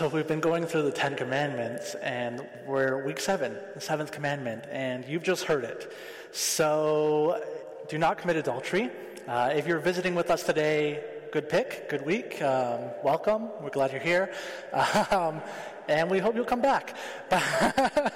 [0.00, 4.64] So we've been going through the Ten Commandments, and we're week seven, the seventh commandment,
[4.70, 5.92] and you've just heard it.
[6.32, 7.44] So
[7.86, 8.88] do not commit adultery.
[9.28, 12.40] Uh, if you're visiting with us today, good pick, good week.
[12.40, 13.50] Um, welcome.
[13.60, 14.32] We're glad you're here,
[15.10, 15.42] um,
[15.86, 16.96] and we hope you'll come back.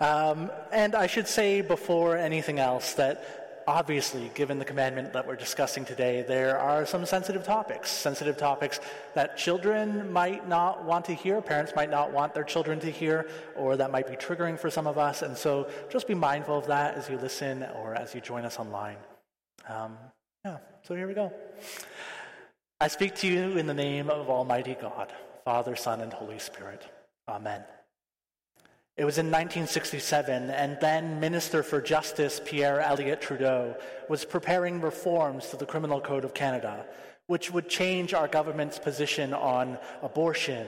[0.00, 5.36] um, and I should say before anything else that obviously, given the commandment that we're
[5.36, 8.80] discussing today, there are some sensitive topics, sensitive topics
[9.14, 13.28] that children might not want to hear, parents might not want their children to hear,
[13.56, 15.22] or that might be triggering for some of us.
[15.22, 18.58] And so just be mindful of that as you listen or as you join us
[18.58, 18.96] online.
[19.68, 19.96] Um,
[20.44, 21.32] yeah, so here we go.
[22.80, 25.12] I speak to you in the name of Almighty God,
[25.44, 26.82] Father, Son, and Holy Spirit.
[27.28, 27.62] Amen.
[28.94, 33.74] It was in 1967, and then Minister for Justice Pierre Elliott Trudeau
[34.10, 36.84] was preparing reforms to the Criminal Code of Canada,
[37.26, 40.66] which would change our government's position on abortion,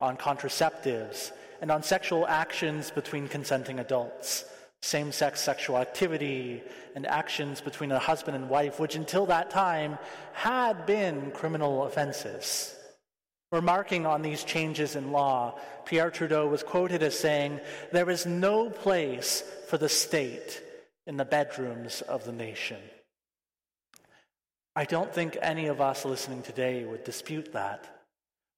[0.00, 4.44] on contraceptives, and on sexual actions between consenting adults,
[4.80, 6.62] same sex sexual activity,
[6.94, 9.98] and actions between a husband and wife, which until that time
[10.32, 12.76] had been criminal offenses.
[13.54, 17.60] Remarking on these changes in law, Pierre Trudeau was quoted as saying,
[17.92, 20.60] There is no place for the state
[21.06, 22.78] in the bedrooms of the nation.
[24.74, 27.86] I don't think any of us listening today would dispute that.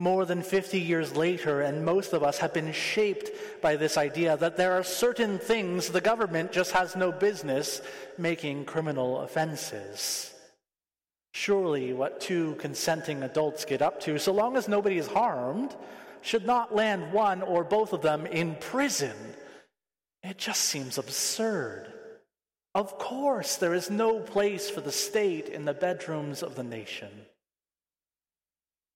[0.01, 4.39] More than 50 years later, and most of us have been shaped by this idea
[4.39, 7.83] that there are certain things the government just has no business
[8.17, 10.33] making criminal offenses.
[11.39, 15.77] Surely, what two consenting adults get up to, so long as nobody is harmed,
[16.23, 19.15] should not land one or both of them in prison.
[20.23, 21.93] It just seems absurd.
[22.75, 27.11] Of course, there is no place for the state in the bedrooms of the nation.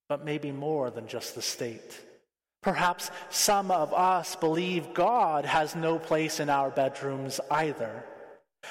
[0.09, 2.01] But maybe more than just the state.
[2.63, 8.03] Perhaps some of us believe God has no place in our bedrooms either.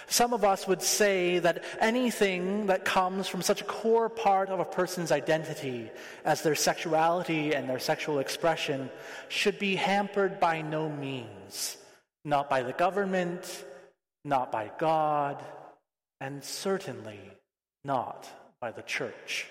[0.07, 4.59] Some of us would say that anything that comes from such a core part of
[4.59, 5.89] a person's identity
[6.25, 8.89] as their sexuality and their sexual expression
[9.29, 11.77] should be hampered by no means,
[12.23, 13.65] not by the government,
[14.23, 15.43] not by God,
[16.21, 17.19] and certainly
[17.83, 18.29] not
[18.61, 19.47] by the church.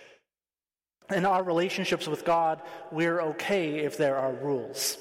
[1.10, 2.60] In our relationships with God,
[2.92, 4.98] we're okay if there are rules.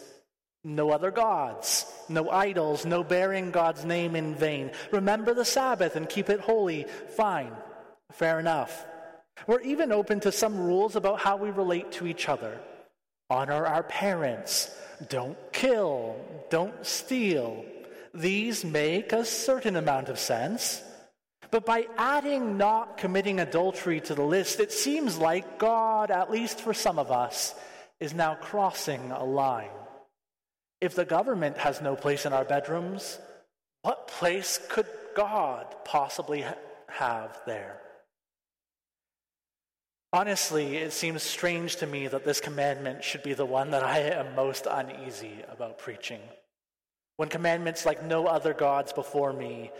[0.70, 4.72] No other gods, no idols, no bearing God's name in vain.
[4.92, 6.88] Remember the Sabbath and keep it holy.
[7.16, 7.54] Fine,
[8.12, 8.86] fair enough.
[9.48, 12.60] We're even open to some rules about how we relate to each other.
[13.30, 14.70] Honor our parents.
[15.08, 16.18] Don't kill.
[16.50, 17.64] Don't steal.
[18.14, 20.84] These make a certain amount of sense.
[21.50, 26.60] But by adding not committing adultery to the list, it seems like God, at least
[26.60, 27.56] for some of us,
[28.02, 29.70] is now crossing a line.
[30.80, 33.20] If the government has no place in our bedrooms,
[33.82, 36.46] what place could God possibly
[36.88, 37.82] have there?
[40.14, 44.00] Honestly, it seems strange to me that this commandment should be the one that I
[44.00, 46.22] am most uneasy about preaching.
[47.18, 49.72] When commandments like no other gods before me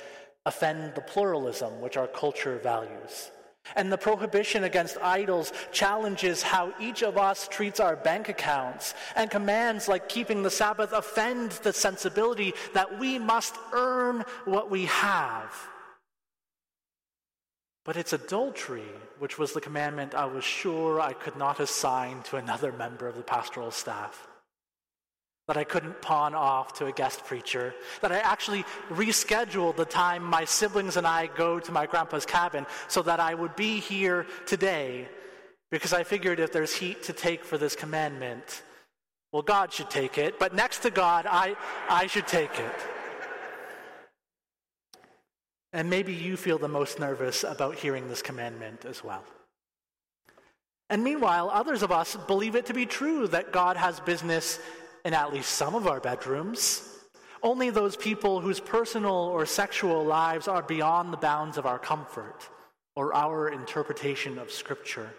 [0.46, 3.32] offend the pluralism which our culture values.
[3.76, 8.94] And the prohibition against idols challenges how each of us treats our bank accounts.
[9.16, 14.86] And commands like keeping the Sabbath offend the sensibility that we must earn what we
[14.86, 15.54] have.
[17.86, 22.36] But it's adultery, which was the commandment I was sure I could not assign to
[22.36, 24.28] another member of the pastoral staff
[25.48, 30.24] that I couldn't pawn off to a guest preacher, that I actually rescheduled the time
[30.24, 34.26] my siblings and I go to my grandpa's cabin so that I would be here
[34.46, 35.08] today
[35.72, 38.62] because I figured if there's heat to take for this commandment,
[39.32, 41.56] well, God should take it, but next to God, I,
[41.90, 42.76] I should take it.
[45.74, 49.24] And maybe you feel the most nervous about hearing this commandment as well.
[50.90, 54.60] And meanwhile, others of us believe it to be true that God has business
[55.06, 56.98] in at least some of our bedrooms.
[57.44, 62.48] Only those people whose personal or sexual lives are beyond the bounds of our comfort
[62.96, 65.10] or our interpretation of Scripture.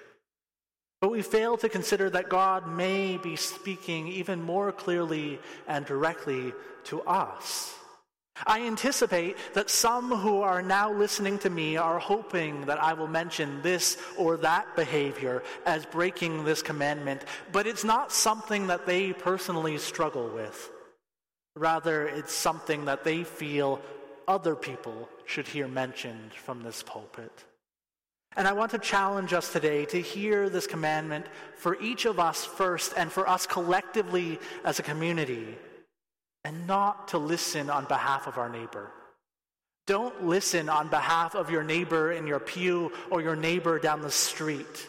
[1.01, 5.39] But we fail to consider that God may be speaking even more clearly
[5.69, 6.53] and directly
[6.85, 7.78] to us.
[8.47, 13.09] I anticipate that some who are now listening to me are hoping that I will
[13.09, 19.13] mention this or that behavior as breaking this commandment, but it's not something that they
[19.13, 20.71] personally struggle with.
[21.57, 23.81] Rather, it's something that they feel
[24.29, 27.45] other people should hear mentioned from this pulpit.
[28.37, 31.27] And I want to challenge us today to hear this commandment
[31.57, 35.57] for each of us first and for us collectively as a community,
[36.45, 38.91] and not to listen on behalf of our neighbor.
[39.87, 44.11] Don't listen on behalf of your neighbor in your pew or your neighbor down the
[44.11, 44.89] street.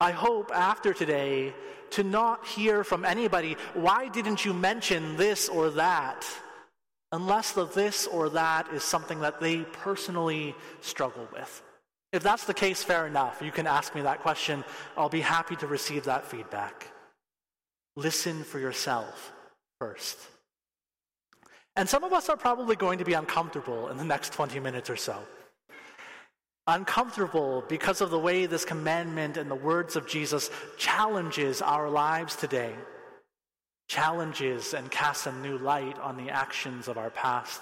[0.00, 1.54] I hope after today
[1.90, 6.26] to not hear from anybody, why didn't you mention this or that?
[7.12, 11.62] Unless the this or that is something that they personally struggle with.
[12.12, 13.40] If that's the case, fair enough.
[13.42, 14.64] You can ask me that question.
[14.96, 16.88] I'll be happy to receive that feedback.
[17.96, 19.32] Listen for yourself
[19.78, 20.18] first.
[21.76, 24.90] And some of us are probably going to be uncomfortable in the next 20 minutes
[24.90, 25.16] or so.
[26.66, 32.36] Uncomfortable because of the way this commandment and the words of Jesus challenges our lives
[32.36, 32.74] today,
[33.88, 37.60] challenges and casts a new light on the actions of our past.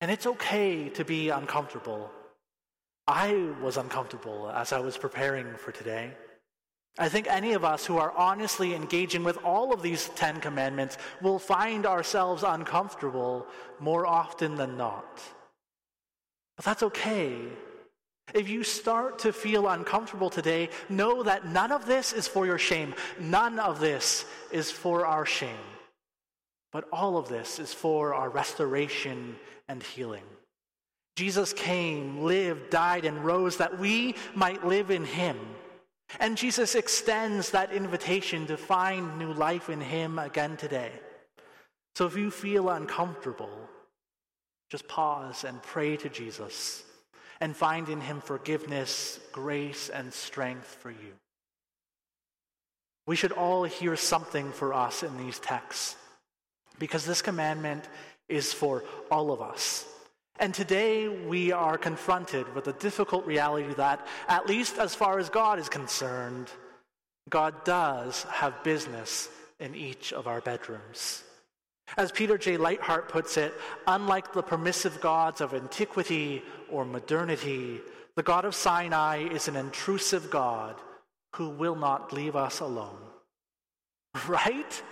[0.00, 2.10] And it's okay to be uncomfortable.
[3.06, 6.12] I was uncomfortable as I was preparing for today.
[6.98, 10.98] I think any of us who are honestly engaging with all of these Ten Commandments
[11.22, 13.46] will find ourselves uncomfortable
[13.78, 15.20] more often than not.
[16.56, 17.36] But that's okay.
[18.34, 22.58] If you start to feel uncomfortable today, know that none of this is for your
[22.58, 22.94] shame.
[23.18, 25.56] None of this is for our shame.
[26.72, 29.36] But all of this is for our restoration
[29.68, 30.22] and healing.
[31.16, 35.36] Jesus came, lived, died, and rose that we might live in him.
[36.18, 40.92] And Jesus extends that invitation to find new life in Him again today.
[41.94, 43.68] So if you feel uncomfortable,
[44.70, 46.82] just pause and pray to Jesus
[47.40, 51.14] and find in Him forgiveness, grace, and strength for you.
[53.06, 55.96] We should all hear something for us in these texts
[56.78, 57.88] because this commandment
[58.28, 59.86] is for all of us.
[60.40, 65.28] And today we are confronted with the difficult reality that, at least as far as
[65.28, 66.50] God is concerned,
[67.28, 69.28] God does have business
[69.58, 71.22] in each of our bedrooms.
[71.98, 72.56] As Peter J.
[72.56, 73.52] Leithart puts it,
[73.86, 77.82] unlike the permissive gods of antiquity or modernity,
[78.16, 80.76] the God of Sinai is an intrusive God
[81.36, 82.98] who will not leave us alone.
[84.26, 84.82] Right?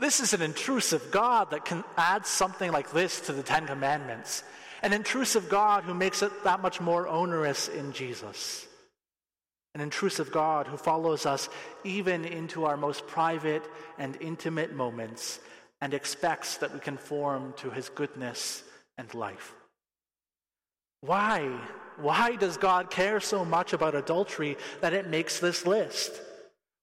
[0.00, 4.42] This is an intrusive God that can add something like this to the Ten Commandments
[4.84, 8.66] an intrusive God who makes it that much more onerous in Jesus.
[9.74, 11.48] An intrusive God who follows us
[11.84, 13.64] even into our most private
[13.98, 15.40] and intimate moments
[15.80, 18.62] and expects that we conform to his goodness
[18.98, 19.54] and life.
[21.00, 21.58] Why?
[21.96, 26.20] Why does God care so much about adultery that it makes this list?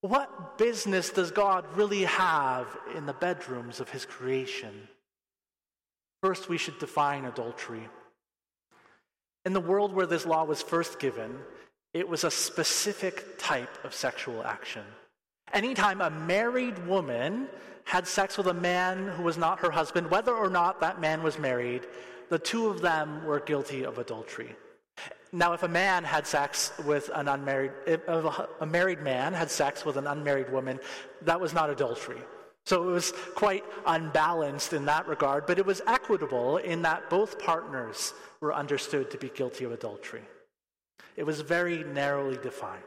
[0.02, 4.88] What business does God really have in the bedrooms of his creation?
[6.22, 7.88] First, we should define adultery.
[9.44, 11.40] In the world where this law was first given,
[11.94, 14.84] it was a specific type of sexual action.
[15.52, 17.48] Anytime a married woman
[17.86, 21.24] had sex with a man who was not her husband, whether or not that man
[21.24, 21.88] was married,
[22.30, 24.56] the two of them were guilty of adultery.
[25.34, 29.84] Now, if a man had sex with an unmarried, if a married man had sex
[29.86, 30.80] with an unmarried woman,
[31.24, 32.22] that was not adultery.
[32.66, 37.40] So it was quite unbalanced in that regard, but it was equitable in that both
[37.40, 40.22] partners were understood to be guilty of adultery.
[41.16, 42.84] It was very narrowly defined.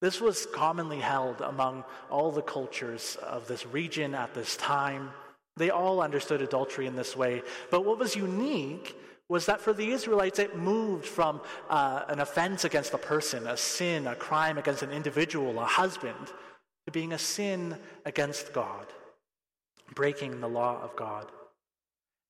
[0.00, 5.10] This was commonly held among all the cultures of this region at this time.
[5.56, 7.42] They all understood adultery in this way.
[7.70, 8.96] But what was unique
[9.28, 13.56] was that for the Israelites, it moved from uh, an offense against a person, a
[13.56, 16.32] sin, a crime against an individual, a husband,
[16.88, 17.76] to being a sin
[18.06, 18.86] against God,
[19.94, 21.26] breaking the law of God.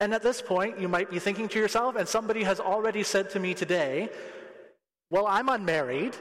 [0.01, 3.31] And at this point, you might be thinking to yourself, and somebody has already said
[3.31, 4.09] to me today,
[5.11, 6.17] Well, I'm unmarried,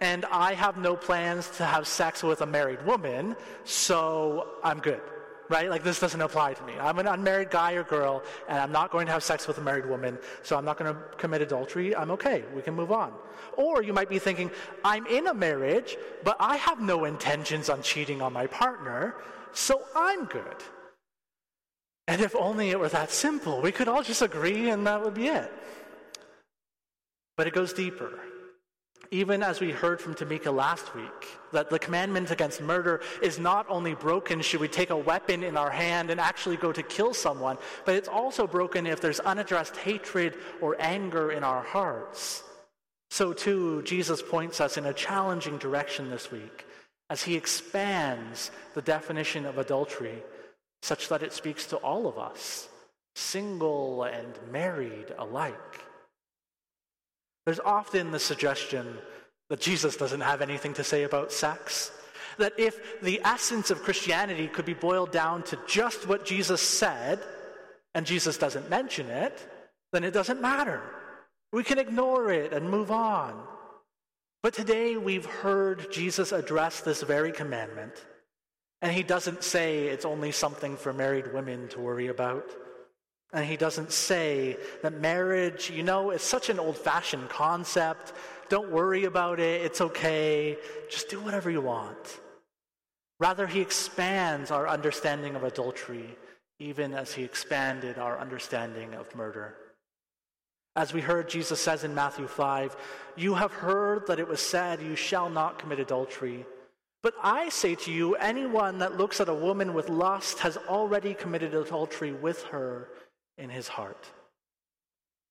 [0.00, 5.02] and I have no plans to have sex with a married woman, so I'm good
[5.48, 5.70] right?
[5.70, 6.74] Like this doesn't apply to me.
[6.78, 9.60] I'm an unmarried guy or girl, and I'm not going to have sex with a
[9.60, 11.94] married woman, so I'm not going to commit adultery.
[11.94, 12.44] I'm okay.
[12.54, 13.12] We can move on.
[13.56, 14.50] Or you might be thinking,
[14.84, 19.16] I'm in a marriage, but I have no intentions on cheating on my partner,
[19.52, 20.62] so I'm good.
[22.08, 25.14] And if only it were that simple, we could all just agree and that would
[25.14, 25.52] be it.
[27.36, 28.18] But it goes deeper.
[29.10, 33.66] Even as we heard from Tamika last week, that the commandment against murder is not
[33.68, 37.14] only broken should we take a weapon in our hand and actually go to kill
[37.14, 42.42] someone, but it's also broken if there's unaddressed hatred or anger in our hearts.
[43.10, 46.66] So, too, Jesus points us in a challenging direction this week
[47.08, 50.22] as he expands the definition of adultery
[50.82, 52.68] such that it speaks to all of us,
[53.14, 55.85] single and married alike.
[57.46, 58.98] There's often the suggestion
[59.48, 61.92] that Jesus doesn't have anything to say about sex.
[62.38, 67.20] That if the essence of Christianity could be boiled down to just what Jesus said,
[67.94, 69.48] and Jesus doesn't mention it,
[69.92, 70.82] then it doesn't matter.
[71.52, 73.40] We can ignore it and move on.
[74.42, 78.04] But today we've heard Jesus address this very commandment,
[78.82, 82.50] and he doesn't say it's only something for married women to worry about.
[83.32, 88.12] And he doesn't say that marriage, you know, is such an old fashioned concept.
[88.48, 89.62] Don't worry about it.
[89.62, 90.56] It's okay.
[90.88, 92.20] Just do whatever you want.
[93.18, 96.16] Rather, he expands our understanding of adultery,
[96.60, 99.56] even as he expanded our understanding of murder.
[100.76, 102.76] As we heard, Jesus says in Matthew 5,
[103.16, 106.44] You have heard that it was said, You shall not commit adultery.
[107.02, 111.14] But I say to you, anyone that looks at a woman with lust has already
[111.14, 112.88] committed adultery with her
[113.38, 114.06] in his heart.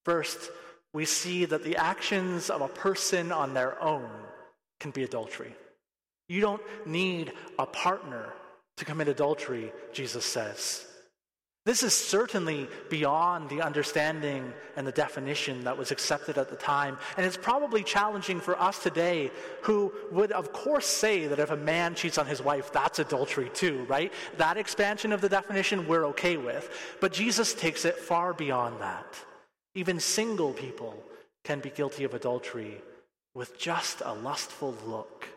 [0.03, 0.51] First,
[0.93, 4.09] we see that the actions of a person on their own
[4.79, 5.53] can be adultery.
[6.29, 8.33] You don't need a partner
[8.77, 10.85] to commit adultery, Jesus says.
[11.65, 16.99] This is certainly beyond the understanding and the definition that was accepted at the time.
[17.17, 19.31] And it's probably challenging for us today
[19.63, 23.49] who would, of course, say that if a man cheats on his wife, that's adultery
[23.49, 24.13] too, right?
[24.37, 26.69] That expansion of the definition we're okay with.
[27.01, 29.15] But Jesus takes it far beyond that.
[29.73, 31.03] Even single people
[31.43, 32.79] can be guilty of adultery
[33.33, 35.27] with just a lustful look.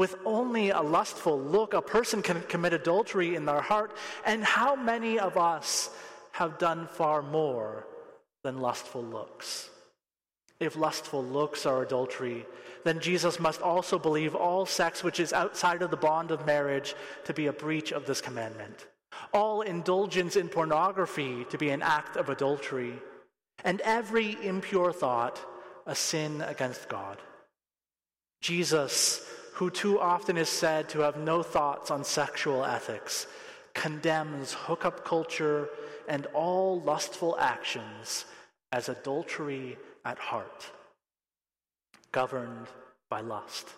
[0.00, 3.94] With only a lustful look, a person can commit adultery in their heart.
[4.24, 5.90] And how many of us
[6.32, 7.86] have done far more
[8.42, 9.68] than lustful looks?
[10.58, 12.46] If lustful looks are adultery,
[12.82, 16.94] then Jesus must also believe all sex which is outside of the bond of marriage
[17.24, 18.86] to be a breach of this commandment,
[19.34, 22.94] all indulgence in pornography to be an act of adultery,
[23.64, 25.38] and every impure thought
[25.84, 27.18] a sin against God.
[28.40, 29.26] Jesus
[29.60, 33.26] who too often is said to have no thoughts on sexual ethics,
[33.74, 35.68] condemns hookup culture
[36.08, 38.24] and all lustful actions
[38.72, 40.70] as adultery at heart,
[42.10, 42.68] governed
[43.10, 43.68] by lust.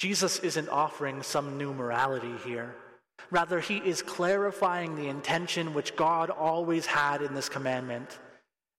[0.00, 2.74] Jesus isn't offering some new morality here.
[3.30, 8.18] Rather, he is clarifying the intention which God always had in this commandment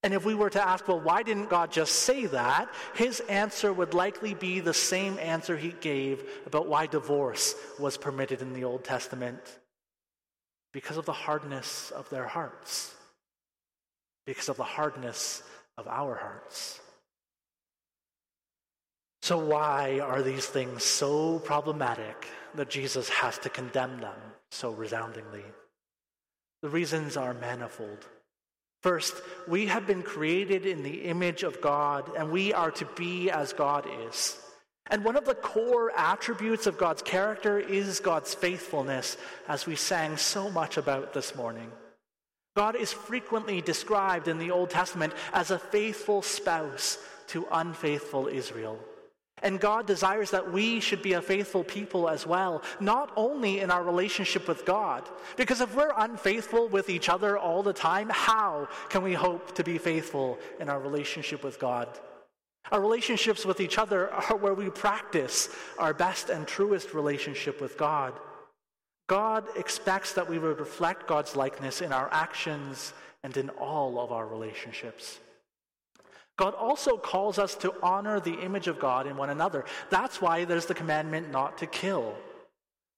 [0.04, 2.70] and if we were to ask, well, why didn't God just say that?
[2.94, 8.42] His answer would likely be the same answer he gave about why divorce was permitted
[8.42, 9.40] in the Old Testament
[10.74, 12.94] because of the hardness of their hearts,
[14.26, 15.42] because of the hardness
[15.78, 16.82] of our hearts.
[19.22, 24.20] So, why are these things so problematic that Jesus has to condemn them
[24.52, 25.46] so resoundingly?
[26.62, 28.06] The reasons are manifold.
[28.84, 29.16] First,
[29.48, 33.54] we have been created in the image of God, and we are to be as
[33.54, 34.38] God is.
[34.92, 39.16] And one of the core attributes of God's character is God's faithfulness,
[39.48, 41.72] as we sang so much about this morning.
[42.58, 48.78] God is frequently described in the Old Testament as a faithful spouse to unfaithful Israel.
[49.44, 53.70] And God desires that we should be a faithful people as well, not only in
[53.70, 55.08] our relationship with God.
[55.36, 59.64] Because if we're unfaithful with each other all the time, how can we hope to
[59.64, 61.90] be faithful in our relationship with God?
[62.72, 67.78] Our relationships with each other are where we practice our best and truest relationship with
[67.78, 68.14] God.
[69.08, 74.14] God expects that we would reflect God's likeness in our actions and in all of
[74.14, 75.20] our relationships.
[76.38, 79.66] God also calls us to honor the image of God in one another.
[79.90, 82.16] That's why there's the commandment not to kill.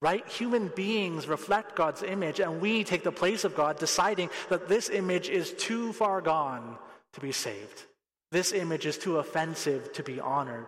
[0.02, 0.28] Right?
[0.28, 4.90] Human beings reflect God's image, and we take the place of God, deciding that this
[4.90, 6.78] image is too far gone
[7.14, 7.84] to be saved.
[8.32, 10.68] This image is too offensive to be honored.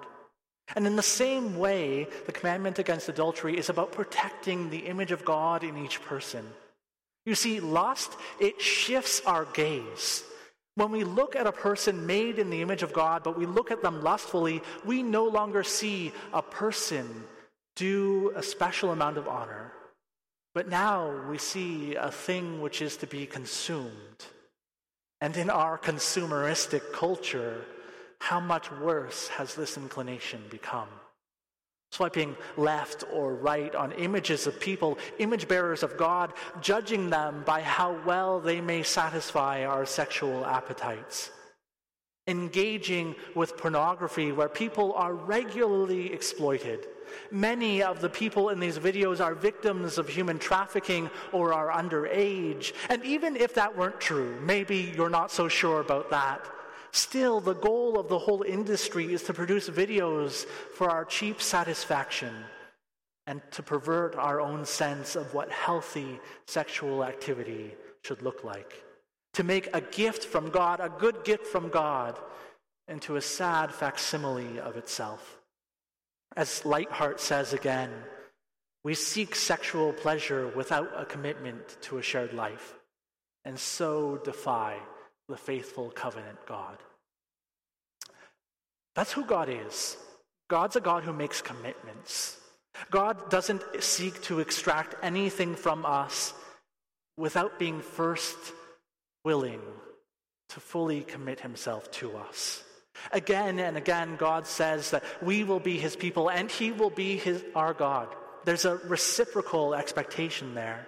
[0.75, 5.23] And in the same way, the commandment against adultery is about protecting the image of
[5.23, 6.45] God in each person.
[7.25, 10.23] You see, lust, it shifts our gaze.
[10.77, 13.71] When we look at a person made in the image of God, but we look
[13.71, 17.23] at them lustfully, we no longer see a person
[17.75, 19.73] due a special amount of honor.
[20.53, 24.19] But now we see a thing which is to be consumed.
[25.19, 27.65] And in our consumeristic culture,
[28.19, 30.89] how much worse has this inclination become?
[31.91, 37.61] Swiping left or right on images of people, image bearers of God, judging them by
[37.61, 41.31] how well they may satisfy our sexual appetites.
[42.27, 46.87] Engaging with pornography where people are regularly exploited.
[47.31, 52.73] Many of the people in these videos are victims of human trafficking or are underage.
[52.89, 56.45] And even if that weren't true, maybe you're not so sure about that.
[56.97, 62.33] Still, the goal of the whole industry is to produce videos for our cheap satisfaction
[63.27, 68.83] and to pervert our own sense of what healthy sexual activity should look like.
[69.35, 72.17] To make a gift from God, a good gift from God,
[72.87, 75.39] into a sad facsimile of itself.
[76.35, 77.91] As Leithart says again,
[78.83, 82.73] we seek sexual pleasure without a commitment to a shared life,
[83.45, 84.79] and so defy
[85.29, 86.77] the faithful covenant God.
[88.97, 89.95] That's who God is.
[90.49, 92.35] God's a God who makes commitments.
[92.89, 96.33] God doesn't seek to extract anything from us
[97.15, 98.35] without being first
[99.23, 99.61] willing
[100.49, 102.63] to fully commit himself to us.
[103.11, 107.17] Again and again, God says that we will be his people and he will be
[107.17, 108.07] his, our God.
[108.45, 110.87] There's a reciprocal expectation there.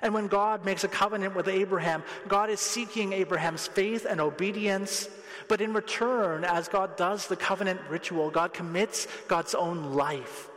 [0.00, 5.08] And when God makes a covenant with Abraham, God is seeking Abraham's faith and obedience.
[5.48, 10.48] But in return, as God does the covenant ritual, God commits God's own life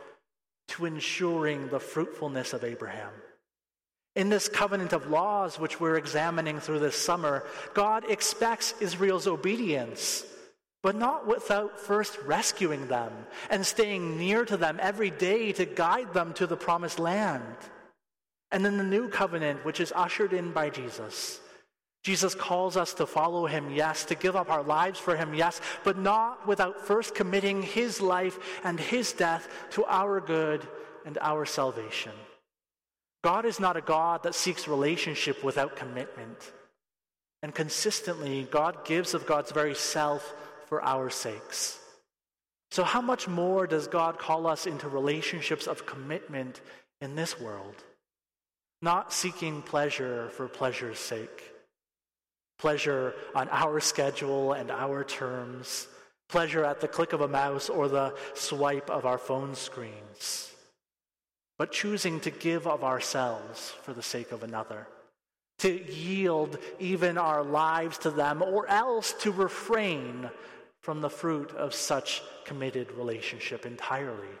[0.68, 3.12] to ensuring the fruitfulness of Abraham.
[4.16, 7.44] In this covenant of laws, which we're examining through this summer,
[7.74, 10.24] God expects Israel's obedience,
[10.82, 13.12] but not without first rescuing them
[13.50, 17.56] and staying near to them every day to guide them to the promised land.
[18.50, 21.40] And then the new covenant, which is ushered in by Jesus.
[22.02, 25.60] Jesus calls us to follow him, yes, to give up our lives for him, yes,
[25.84, 30.66] but not without first committing his life and his death to our good
[31.04, 32.12] and our salvation.
[33.22, 36.52] God is not a God that seeks relationship without commitment.
[37.42, 40.34] And consistently, God gives of God's very self
[40.66, 41.78] for our sakes.
[42.70, 46.60] So, how much more does God call us into relationships of commitment
[47.00, 47.74] in this world?
[48.80, 51.49] Not seeking pleasure for pleasure's sake,
[52.60, 55.88] pleasure on our schedule and our terms,
[56.28, 60.50] pleasure at the click of a mouse or the swipe of our phone screens
[61.60, 64.86] but choosing to give of ourselves for the sake of another,
[65.58, 70.30] to yield even our lives to them, or else to refrain
[70.80, 74.32] from the fruit of such committed relationship entirely,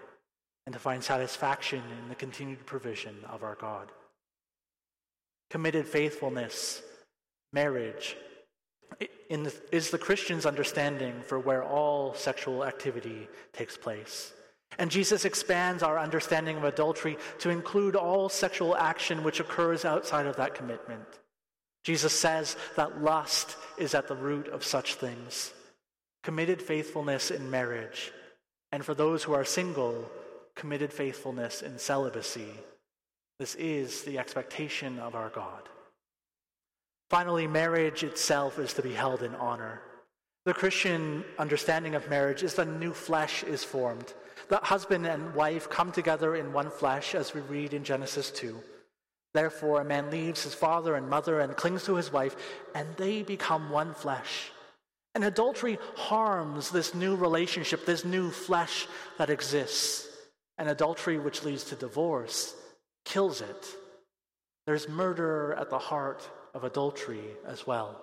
[0.64, 3.92] and to find satisfaction in the continued provision of our God.
[5.50, 6.80] Committed faithfulness,
[7.52, 8.16] marriage,
[9.28, 14.32] the, is the Christian's understanding for where all sexual activity takes place.
[14.78, 20.26] And Jesus expands our understanding of adultery to include all sexual action which occurs outside
[20.26, 21.06] of that commitment.
[21.84, 25.52] Jesus says that lust is at the root of such things.
[26.22, 28.12] Committed faithfulness in marriage,
[28.72, 30.10] and for those who are single,
[30.54, 32.52] committed faithfulness in celibacy.
[33.38, 35.62] This is the expectation of our God.
[37.10, 39.82] Finally, marriage itself is to be held in honor.
[40.46, 44.14] The Christian understanding of marriage is that new flesh is formed
[44.50, 48.56] that husband and wife come together in one flesh, as we read in Genesis 2.
[49.32, 52.34] Therefore, a man leaves his father and mother and clings to his wife,
[52.74, 54.50] and they become one flesh.
[55.14, 60.08] And adultery harms this new relationship, this new flesh that exists.
[60.58, 62.54] And adultery, which leads to divorce,
[63.04, 63.66] kills it.
[64.66, 68.00] There's murder at the heart of adultery as well.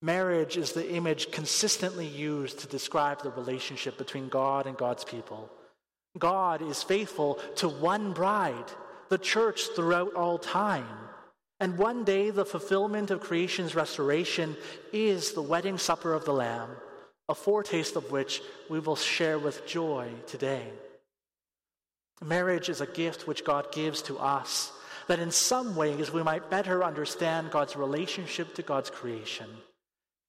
[0.00, 5.50] Marriage is the image consistently used to describe the relationship between God and God's people.
[6.16, 8.72] God is faithful to one bride,
[9.08, 10.86] the church, throughout all time.
[11.60, 14.56] And one day, the fulfillment of creation's restoration
[14.92, 16.70] is the wedding supper of the Lamb,
[17.28, 20.62] a foretaste of which we will share with joy today.
[22.24, 24.72] Marriage is a gift which God gives to us,
[25.08, 29.48] that in some ways we might better understand God's relationship to God's creation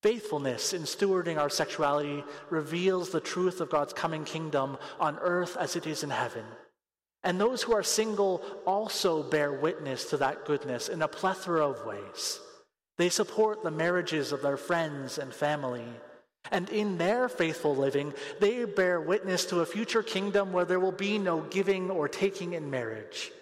[0.01, 5.75] Faithfulness in stewarding our sexuality reveals the truth of God's coming kingdom on earth as
[5.75, 6.45] it is in heaven.
[7.21, 11.85] And those who are single also bear witness to that goodness in a plethora of
[11.85, 12.39] ways.
[12.97, 15.85] They support the marriages of their friends and family.
[16.49, 20.93] And in their faithful living, they bear witness to a future kingdom where there will
[20.93, 23.33] be no giving or taking in marriage,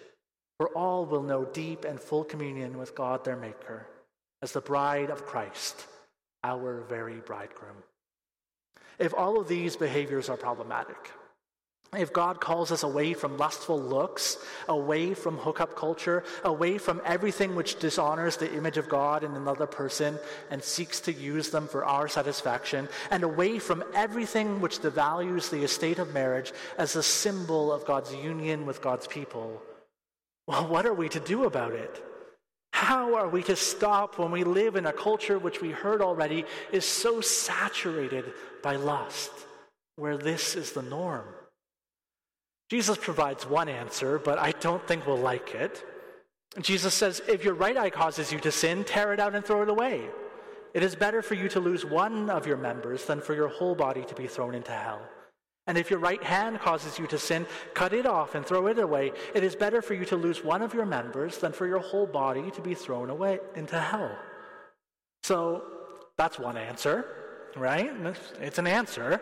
[0.58, 3.86] where all will know deep and full communion with God their Maker
[4.42, 5.86] as the bride of Christ
[6.44, 7.76] our very bridegroom.
[8.98, 11.12] If all of these behaviors are problematic,
[11.96, 14.36] if God calls us away from lustful looks,
[14.68, 19.66] away from hookup culture, away from everything which dishonors the image of God in another
[19.66, 20.18] person
[20.50, 25.64] and seeks to use them for our satisfaction, and away from everything which devalues the
[25.64, 29.62] estate of marriage as a symbol of God's union with God's people,
[30.48, 32.02] well, what are we to do about it?
[32.72, 36.46] How are we to stop when we live in a culture which we heard already
[36.72, 38.32] is so saturated
[38.62, 39.30] by lust,
[39.96, 41.26] where this is the norm?
[42.70, 45.84] Jesus provides one answer, but I don't think we'll like it.
[46.60, 49.62] Jesus says, If your right eye causes you to sin, tear it out and throw
[49.62, 50.08] it away.
[50.72, 53.74] It is better for you to lose one of your members than for your whole
[53.74, 55.02] body to be thrown into hell.
[55.68, 58.78] And if your right hand causes you to sin, cut it off and throw it
[58.78, 59.12] away.
[59.34, 62.06] It is better for you to lose one of your members than for your whole
[62.06, 64.16] body to be thrown away into hell.
[65.24, 65.62] So
[66.16, 67.04] that's one answer,
[67.54, 67.92] right?
[68.40, 69.20] It's an answer.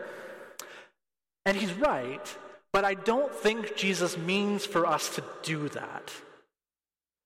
[1.45, 2.37] And he's right,
[2.71, 6.13] but I don't think Jesus means for us to do that.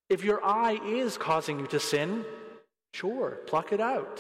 [0.10, 2.26] If your eye is causing you to sin,
[2.96, 4.20] sure, pluck it out.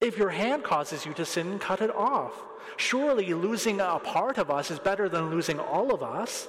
[0.00, 2.32] If your hand causes you to sin, cut it off.
[2.76, 6.48] Surely losing a part of us is better than losing all of us.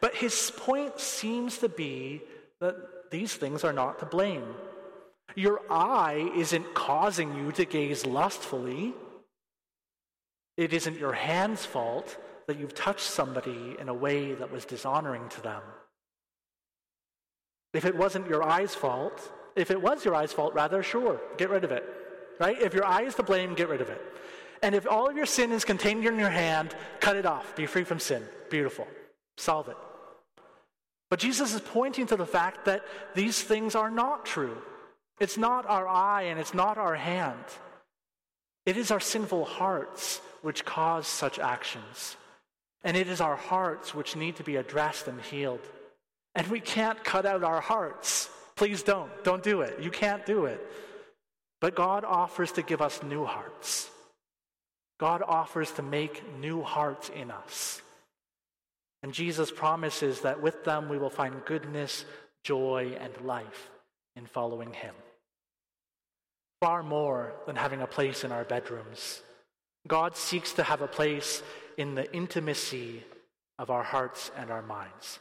[0.00, 2.22] But his point seems to be
[2.60, 4.54] that these things are not to blame.
[5.34, 8.94] Your eye isn't causing you to gaze lustfully.
[10.56, 15.28] It isn't your hand's fault that you've touched somebody in a way that was dishonoring
[15.30, 15.62] to them.
[17.74, 21.50] If it wasn't your eye's fault, if it was your eye's fault, rather, sure, get
[21.50, 21.84] rid of it.
[22.38, 22.60] Right?
[22.60, 24.00] If your eye is to blame, get rid of it.
[24.62, 27.56] And if all of your sin is contained in your hand, cut it off.
[27.56, 28.22] Be free from sin.
[28.48, 28.86] Beautiful.
[29.36, 29.76] Solve it.
[31.10, 34.56] But Jesus is pointing to the fact that these things are not true.
[35.20, 37.44] It's not our eye and it's not our hand.
[38.64, 42.16] It is our sinful hearts which cause such actions.
[42.84, 45.60] And it is our hearts which need to be addressed and healed.
[46.34, 48.30] And we can't cut out our hearts.
[48.56, 49.10] Please don't.
[49.22, 49.80] Don't do it.
[49.80, 50.60] You can't do it.
[51.62, 53.88] But God offers to give us new hearts.
[54.98, 57.80] God offers to make new hearts in us.
[59.04, 62.04] And Jesus promises that with them we will find goodness,
[62.42, 63.70] joy, and life
[64.16, 64.94] in following Him.
[66.60, 69.22] Far more than having a place in our bedrooms,
[69.86, 71.44] God seeks to have a place
[71.76, 73.04] in the intimacy
[73.60, 75.20] of our hearts and our minds.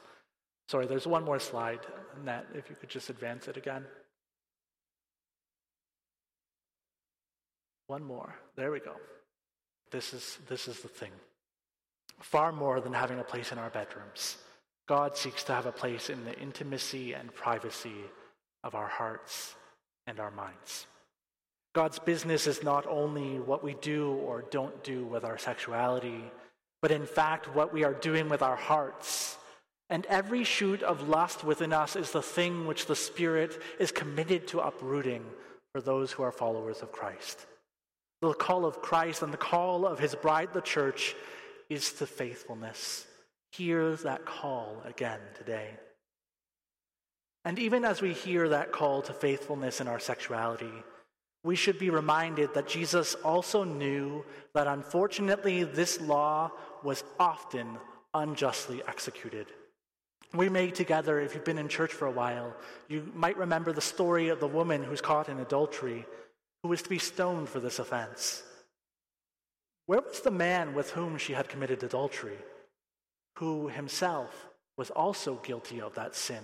[0.69, 1.81] Sorry, there's one more slide,
[2.23, 3.85] Nat, if you could just advance it again.
[7.91, 8.33] One more.
[8.55, 8.95] There we go.
[9.91, 11.11] This is, this is the thing.
[12.21, 14.37] Far more than having a place in our bedrooms,
[14.87, 18.05] God seeks to have a place in the intimacy and privacy
[18.63, 19.55] of our hearts
[20.07, 20.87] and our minds.
[21.75, 26.23] God's business is not only what we do or don't do with our sexuality,
[26.81, 29.37] but in fact what we are doing with our hearts.
[29.89, 34.47] And every shoot of lust within us is the thing which the Spirit is committed
[34.47, 35.25] to uprooting
[35.73, 37.47] for those who are followers of Christ.
[38.21, 41.15] The call of Christ and the call of his bride, the church,
[41.69, 43.07] is to faithfulness.
[43.51, 45.71] Hear that call again today.
[47.43, 50.71] And even as we hear that call to faithfulness in our sexuality,
[51.43, 56.51] we should be reminded that Jesus also knew that unfortunately this law
[56.83, 57.79] was often
[58.13, 59.47] unjustly executed.
[60.33, 62.55] We may together, if you've been in church for a while,
[62.87, 66.05] you might remember the story of the woman who's caught in adultery
[66.63, 68.43] who was to be stoned for this offense.
[69.87, 72.37] Where was the man with whom she had committed adultery,
[73.37, 74.47] who himself
[74.77, 76.43] was also guilty of that sin?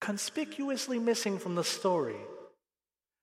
[0.00, 2.16] Conspicuously missing from the story.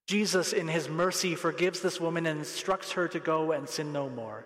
[0.07, 4.09] Jesus, in his mercy, forgives this woman and instructs her to go and sin no
[4.09, 4.45] more.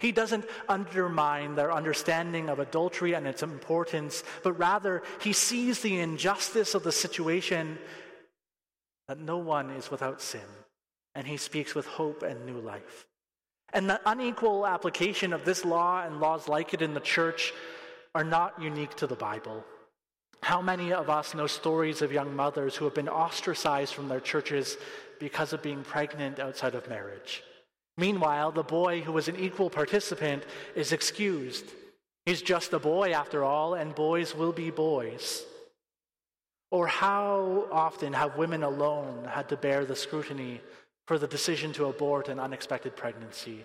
[0.00, 6.00] He doesn't undermine their understanding of adultery and its importance, but rather he sees the
[6.00, 7.78] injustice of the situation
[9.06, 10.40] that no one is without sin
[11.14, 13.06] and he speaks with hope and new life.
[13.72, 17.52] And the unequal application of this law and laws like it in the church
[18.14, 19.64] are not unique to the Bible.
[20.42, 24.20] How many of us know stories of young mothers who have been ostracized from their
[24.20, 24.76] churches
[25.20, 27.42] because of being pregnant outside of marriage?
[27.96, 30.44] Meanwhile, the boy who was an equal participant
[30.74, 31.66] is excused.
[32.26, 35.44] He's just a boy after all, and boys will be boys.
[36.70, 40.60] Or how often have women alone had to bear the scrutiny
[41.06, 43.64] for the decision to abort an unexpected pregnancy,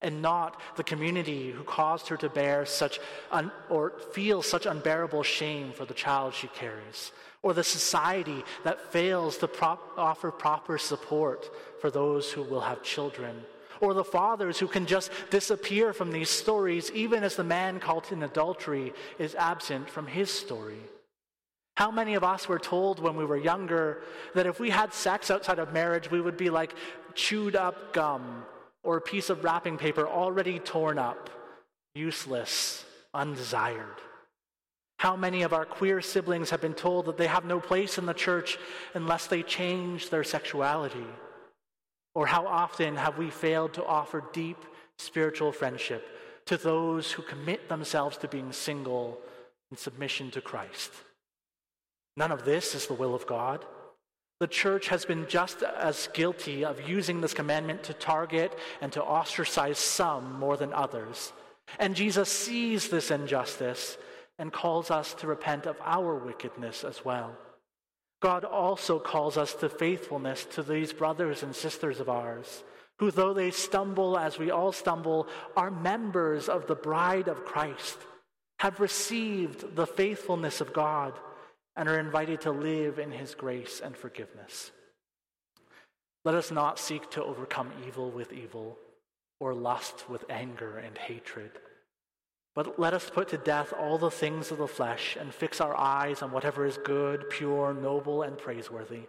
[0.00, 5.22] and not the community who caused her to bear such un- or feel such unbearable
[5.22, 10.78] shame for the child she carries, or the society that fails to prop- offer proper
[10.78, 13.44] support for those who will have children,
[13.80, 18.10] or the fathers who can just disappear from these stories even as the man caught
[18.12, 20.80] in adultery is absent from his story.
[21.78, 24.02] How many of us were told when we were younger
[24.34, 26.74] that if we had sex outside of marriage, we would be like
[27.14, 28.44] chewed up gum
[28.82, 31.30] or a piece of wrapping paper already torn up,
[31.94, 33.94] useless, undesired?
[34.96, 38.06] How many of our queer siblings have been told that they have no place in
[38.06, 38.58] the church
[38.94, 41.06] unless they change their sexuality?
[42.12, 44.58] Or how often have we failed to offer deep
[44.98, 46.08] spiritual friendship
[46.46, 49.20] to those who commit themselves to being single
[49.70, 50.90] in submission to Christ?
[52.18, 53.64] None of this is the will of God.
[54.40, 59.04] The church has been just as guilty of using this commandment to target and to
[59.04, 61.32] ostracize some more than others.
[61.78, 63.98] And Jesus sees this injustice
[64.36, 67.36] and calls us to repent of our wickedness as well.
[68.20, 72.64] God also calls us to faithfulness to these brothers and sisters of ours,
[72.98, 77.96] who, though they stumble as we all stumble, are members of the bride of Christ,
[78.58, 81.12] have received the faithfulness of God,
[81.78, 84.72] and are invited to live in his grace and forgiveness.
[86.24, 88.76] Let us not seek to overcome evil with evil
[89.38, 91.52] or lust with anger and hatred.
[92.56, 95.78] But let us put to death all the things of the flesh and fix our
[95.78, 99.02] eyes on whatever is good, pure, noble, and praiseworthy.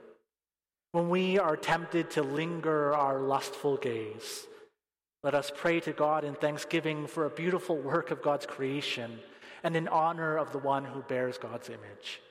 [0.91, 4.45] When we are tempted to linger our lustful gaze,
[5.23, 9.17] let us pray to God in thanksgiving for a beautiful work of God's creation
[9.63, 12.21] and in honor of the one who bears God's image.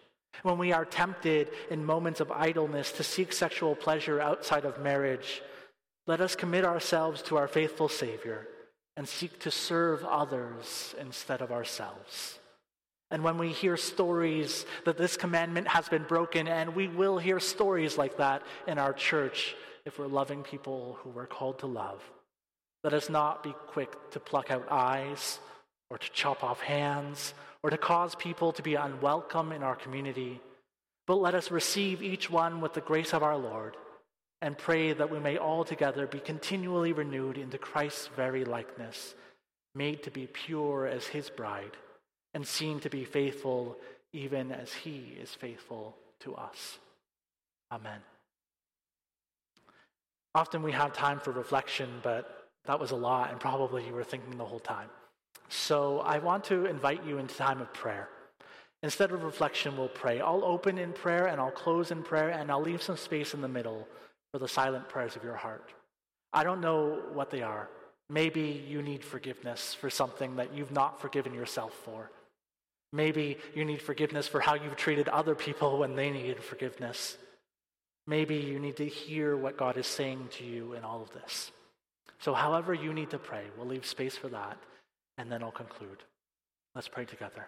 [0.42, 5.42] When we are tempted in moments of idleness to seek sexual pleasure outside of marriage,
[6.06, 8.46] let us commit ourselves to our faithful Savior
[8.96, 12.38] and seek to serve others instead of ourselves.
[13.10, 17.40] And when we hear stories that this commandment has been broken, and we will hear
[17.40, 22.02] stories like that in our church if we're loving people who we're called to love,
[22.84, 25.40] let us not be quick to pluck out eyes
[25.90, 30.40] or to chop off hands or to cause people to be unwelcome in our community,
[31.06, 33.76] but let us receive each one with the grace of our Lord
[34.40, 39.14] and pray that we may all together be continually renewed into Christ's very likeness,
[39.74, 41.76] made to be pure as his bride,
[42.34, 43.76] and seen to be faithful
[44.12, 46.78] even as he is faithful to us.
[47.72, 48.00] Amen.
[50.34, 54.04] Often we have time for reflection, but that was a lot, and probably you were
[54.04, 54.88] thinking the whole time.
[55.48, 58.08] So I want to invite you into time of prayer.
[58.82, 60.20] Instead of reflection, we'll pray.
[60.20, 63.40] I'll open in prayer and I'll close in prayer, and I'll leave some space in
[63.40, 63.88] the middle
[64.32, 65.72] for the silent prayers of your heart.
[66.32, 67.68] I don't know what they are.
[68.10, 72.10] Maybe you need forgiveness for something that you've not forgiven yourself for.
[72.92, 77.18] Maybe you need forgiveness for how you've treated other people when they needed forgiveness.
[78.06, 81.50] Maybe you need to hear what God is saying to you in all of this.
[82.20, 84.56] So, however you need to pray, we'll leave space for that,
[85.18, 86.04] and then I'll conclude.
[86.74, 87.46] Let's pray together.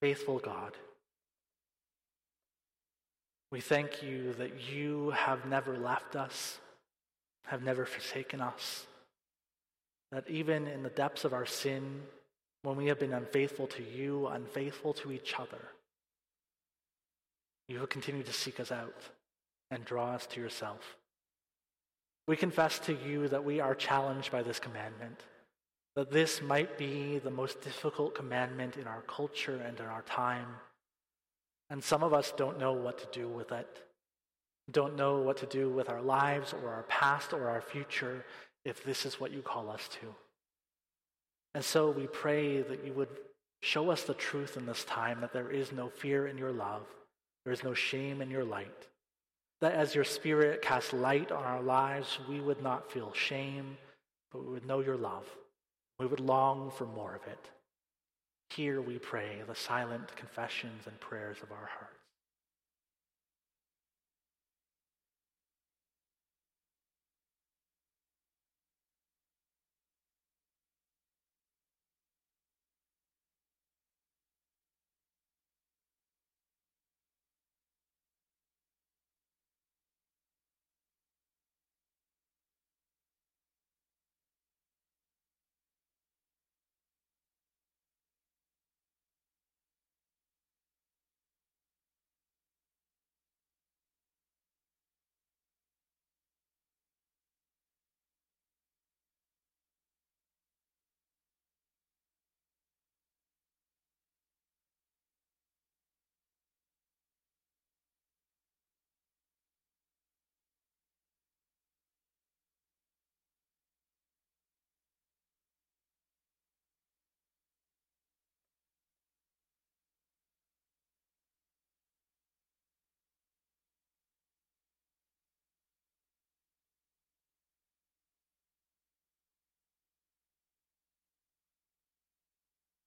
[0.00, 0.72] Faithful God,
[3.52, 6.58] we thank you that you have never left us,
[7.46, 8.86] have never forsaken us,
[10.10, 12.02] that even in the depths of our sin,
[12.62, 15.68] when we have been unfaithful to you, unfaithful to each other,
[17.68, 19.02] you will continue to seek us out
[19.70, 20.96] and draw us to yourself.
[22.26, 25.20] We confess to you that we are challenged by this commandment,
[25.96, 30.46] that this might be the most difficult commandment in our culture and in our time
[31.70, 33.82] and some of us don't know what to do with it,
[34.70, 38.24] don't know what to do with our lives or our past or our future
[38.64, 40.14] if this is what you call us to.
[41.54, 43.08] And so we pray that you would
[43.62, 46.86] show us the truth in this time that there is no fear in your love,
[47.44, 48.88] there is no shame in your light.
[49.64, 53.78] That as your Spirit casts light on our lives, we would not feel shame,
[54.30, 55.24] but we would know your love.
[55.98, 57.48] We would long for more of it.
[58.50, 61.93] Here we pray the silent confessions and prayers of our hearts.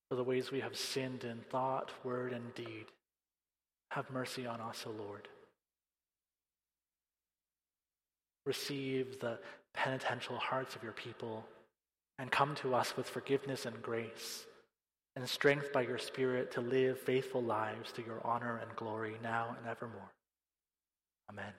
[0.09, 2.85] For the ways we have sinned in thought, word, and deed.
[3.91, 5.27] Have mercy on us, O Lord.
[8.45, 9.39] Receive the
[9.73, 11.45] penitential hearts of your people
[12.19, 14.45] and come to us with forgiveness and grace
[15.15, 19.55] and strength by your Spirit to live faithful lives to your honor and glory now
[19.59, 20.11] and evermore.
[21.29, 21.53] Amen.